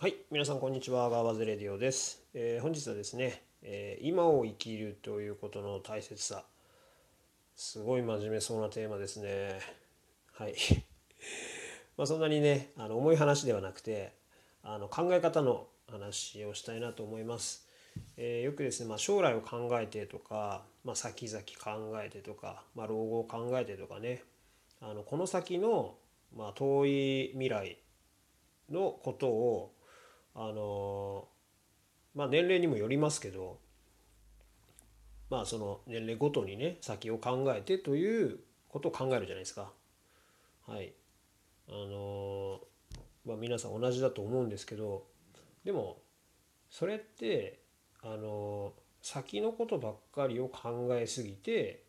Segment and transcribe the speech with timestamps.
[0.00, 2.20] はい、皆さんこんにちは、ガーバズレディオです。
[2.34, 6.44] えー本日はですね、えー今を生きるということの大切さ、
[7.54, 9.60] すごい真面目そうなテーマですね。
[10.32, 10.54] はい。
[11.96, 14.12] まあそんなにね、あの重い話ではなくて、
[14.64, 17.68] あの考え方の話をしたいなと思います。
[18.16, 24.24] えーよくですね、まあ、将来を考えてとか、まあ、先々考えてとか、まあ、老後を考えてとかね、
[24.80, 25.96] あのこの先の、
[26.34, 27.78] まあ、遠い未来
[28.68, 29.74] のことを
[30.34, 31.28] あの
[32.14, 33.58] まあ年齢にもよりますけど
[35.30, 39.70] まあその年齢ごとにね先を考えてということを考えるじゃないですか。
[40.66, 40.92] はい。
[41.68, 42.60] あの
[43.24, 45.04] まあ皆さん同じだと思うんですけど
[45.64, 45.98] でも
[46.70, 47.60] それって
[48.02, 51.84] あの先のことばっかりを考えすぎて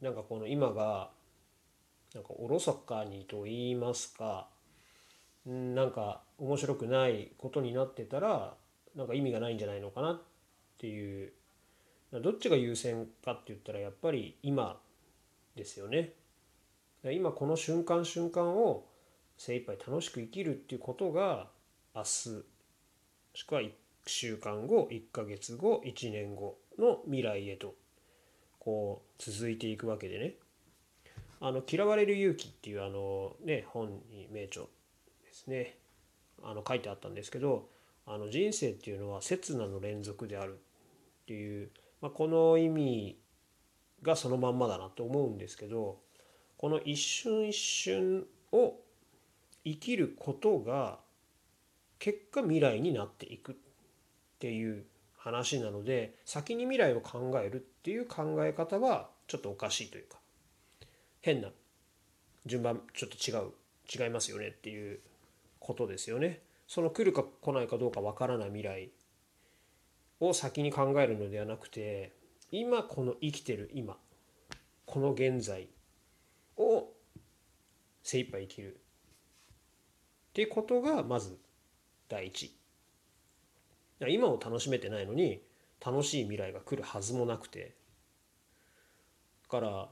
[0.00, 1.10] なんかこの今が
[2.14, 4.48] なんかおろそかにと言いますか
[5.46, 8.54] なんか面白くないことになってたら
[8.94, 10.22] なんか意味がないんじゃないのかなっ
[10.78, 11.32] ていう
[12.12, 14.80] どっちが優先かって言ったらやっぱり今
[15.54, 16.12] ですよね。
[17.04, 18.84] 今この瞬間瞬間を
[19.38, 21.48] 精一杯楽しく生きるっていうことが
[21.94, 22.42] 明日も
[23.34, 23.70] しくは1
[24.06, 27.74] 週間後1ヶ月後1年後の未来へと
[28.58, 30.34] こう続いていくわけでね
[31.40, 34.66] あの「嫌われる勇気」っていうあのね本に名著
[35.40, 35.76] ですね
[36.42, 37.68] あの書いてあったんですけど
[38.06, 43.18] あの人生っていうのは刹那の連続であるっていう、まあ、この意味
[44.02, 45.98] がそのまんまだなと思うんですけど
[46.56, 48.74] この一瞬一瞬を
[49.64, 50.98] 生きることが
[51.98, 53.54] 結果未来になっていくっ
[54.38, 54.84] ていう
[55.18, 60.18] 話なので先に未来を考えるっていう考え方はちょっとおかしいというか
[61.20, 61.50] 変な
[62.46, 63.52] 順番ちょっと違う
[63.92, 65.00] 違いますよねっていう
[65.60, 66.42] ことですよね。
[66.66, 68.90] その来るか来ないかどうかわからない未来
[70.18, 72.12] を先に考えるのではなくて
[72.50, 73.96] 今この生きてる今
[74.86, 75.68] この現在
[76.56, 76.88] を
[78.02, 78.80] 精一杯生きる。
[80.30, 81.38] っていうことがまず
[82.08, 82.56] 第一。
[84.08, 85.42] 今を楽しめてないのに
[85.84, 87.74] 楽しい未来が来るはずもなくて。
[89.42, 89.88] だから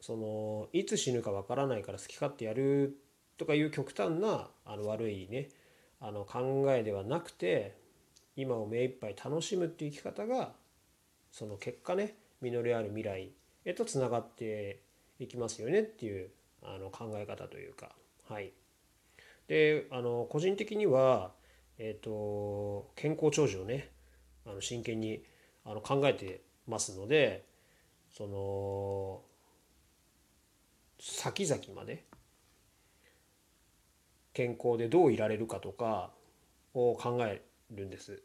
[0.00, 2.98] そのいつ死ぬかわからないから好き勝手やる
[3.38, 5.48] とかいう極端なあの悪いね
[6.00, 7.76] あの考えではなくて
[8.36, 10.52] 今を目いっぱい楽しむっていう生き方が
[11.32, 13.30] その結果ね実りある未来
[13.64, 14.80] へとつながって
[15.18, 16.30] いきますよねっていう
[16.62, 17.90] あの考え方というか
[18.28, 18.52] はい。
[19.46, 21.32] であの個人的には、
[21.78, 23.88] えー、と健康長寿をね
[24.46, 25.22] あの真剣に
[25.64, 27.44] あの考えてますので
[28.10, 29.22] その
[31.00, 32.04] 先々まで
[34.38, 36.12] 健康でどういられるかとか
[36.72, 38.22] を考えるんです。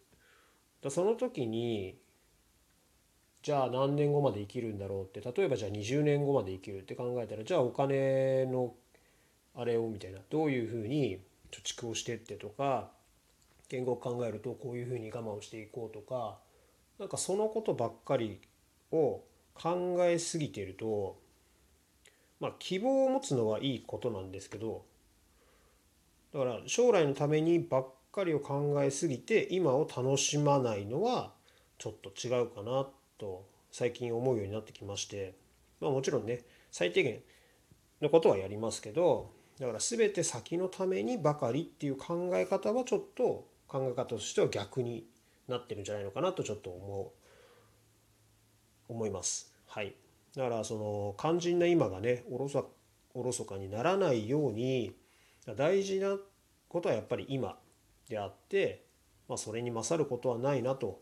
[0.89, 1.97] その時に
[3.41, 8.75] じゃあ何年後まで生きるんだろうって例えばじゃあ20年後まで生きるって考えたらじゃあお金の
[9.55, 11.17] あれをみたいなどういうふうに
[11.49, 12.91] 貯蓄をしてってとか
[13.69, 16.37] 言語を考えるとこういうふうに我慢をしていこうとか
[16.99, 18.39] なんかそのことばっかり
[18.91, 19.23] を
[19.55, 21.17] 考えすぎてると
[22.39, 24.85] まあ希望を持つのはいいことなんですけど
[26.33, 31.31] だから将来のためにばっかりを考えすぎて今を楽しまないのは
[31.77, 35.35] ちょっと違うかなと最近思うようになってきまして
[35.79, 37.19] まあもちろんね最低限
[38.01, 45.05] のことはやりますけどだから全て先のためにばかりっていう考え方はちょっと考え方としては逆に
[45.47, 47.13] なってるんじゃないのかなとちょっと思
[48.89, 49.53] う思います。
[49.67, 49.95] はい、
[50.35, 52.71] だからその肝心な今がねおろそ
[53.13, 54.93] おろそかにならないように
[55.51, 56.17] 大事な
[56.69, 57.57] ことはやっぱり今
[58.07, 58.85] であって、
[59.27, 61.01] まあ、それに勝ることはないなと、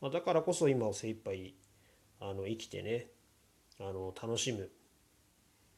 [0.00, 1.54] まあ、だからこそ今を精一杯
[2.20, 3.06] あの生きてね
[3.78, 4.58] あの楽しむ。
[4.58, 4.64] だ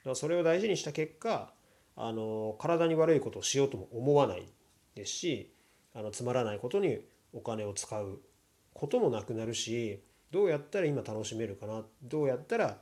[0.05, 1.53] からそれを大事にした結果
[1.97, 4.49] あの体に悪いことをしようとも思わない
[4.95, 5.53] ですし
[5.95, 7.01] あのつまらないことに
[7.33, 8.21] お金を使う
[8.73, 12.79] こともなくなるしどうやったら今楽しめるかなどうやったら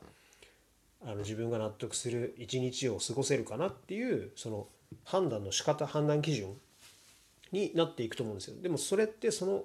[1.03, 4.69] あの自分が納得する一日を過ごせるかなっていうその
[5.05, 6.57] 判断の仕方判断基準
[7.53, 8.57] になっていくと思うんですよ。
[8.61, 9.65] でもそれってその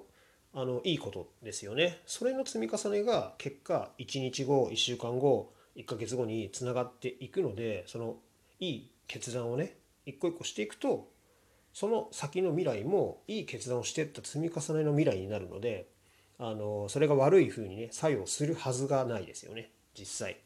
[0.54, 2.00] あのいいことですよね。
[2.06, 8.16] それの積み重ねが結果1日後1週間後1ヶ月後につながっていくのでその
[8.58, 9.76] いい決断をね
[10.06, 11.08] 一個一個していくと
[11.72, 15.88] その先の未来もいい決断をしていった積み重ねの未来になるので
[16.38, 20.38] あのそれが悪い風にね作用するはずがないですよね実際。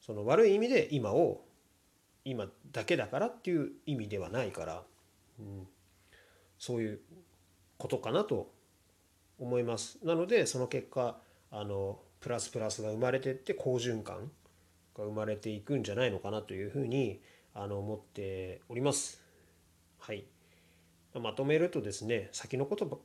[0.00, 1.42] その悪い意味で今を
[2.24, 4.82] 今だけだからっていう意味ではないから、
[5.38, 5.66] うん、
[6.58, 7.00] そういう
[7.78, 8.50] ことかなと
[9.38, 9.98] 思います。
[10.02, 11.18] なのでその結果
[11.50, 14.30] あのプラスプラスが生まれてって好循環
[14.96, 17.20] が生まれていくんじゃないのかなというふうに
[17.52, 19.20] あの思っております。
[19.98, 20.24] はい。
[21.14, 23.00] まとめるとですね先のこと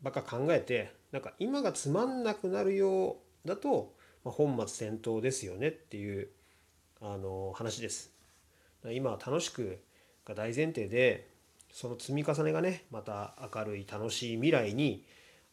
[0.00, 6.28] ばっか考えてなんか今がつまんなくなるようだと、まあ、本末転倒ですよねっていう
[7.00, 8.13] あの話です。
[8.92, 9.80] 今は楽しく
[10.24, 11.28] が大前提で
[11.72, 15.04] その積み重ねがねまた明るい楽しい未来に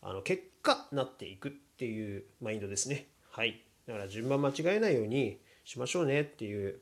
[0.02, 3.08] あの結果なっていくっていうマインドですね。
[3.30, 3.62] はい。
[3.88, 6.80] だから順番間違えないようにしましょうねっていう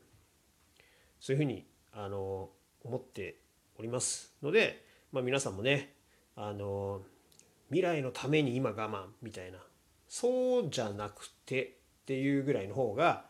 [1.19, 2.49] そういうふうにあの
[2.83, 3.37] 思って
[3.77, 5.93] おりますので、まあ、皆さんもね
[6.35, 7.01] あの
[7.67, 9.59] 未来のために今我慢みたいな。
[10.07, 13.25] そうじゃなくてっていうぐらいの方が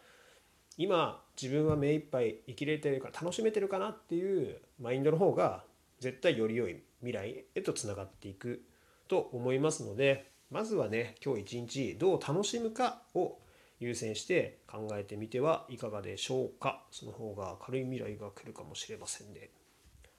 [0.78, 5.64] 今自分は目いっぱい生きれてるから楽しめてるかなっていうマインドの方が
[6.00, 8.62] 絶対より良い未来へとつながっていく
[9.08, 13.38] と思いますのでまずはね今日一日どう楽しむかを
[13.80, 19.50] 優先して考えてみてはいかがでしょうかその方が明るい未来が来るかもしれませんね。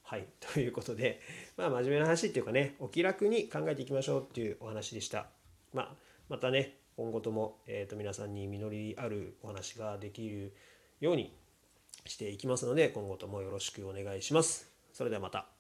[0.03, 1.21] はい、 ということで、
[1.57, 5.29] まあ、真面目な話っていうかねお気楽に考えていきましょうっていうお話でした。
[5.75, 5.97] まあ、
[6.29, 10.55] またね今後とも、えー、と皆さんに実りあるお話ができる
[11.01, 11.35] ように
[12.07, 14.71] していきますので今後ともよろしくお願いします。
[14.93, 15.60] それではまた。